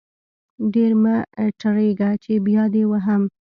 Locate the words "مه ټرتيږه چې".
1.03-2.33